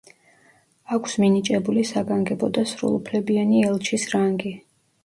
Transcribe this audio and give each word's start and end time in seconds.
აქვს 0.97 1.13
მინიჭებული 1.23 1.85
საგანგებო 1.91 2.51
და 2.59 2.65
სრულუფლებიანი 2.73 3.65
ელჩის 3.71 4.11
რანგი. 4.17 4.59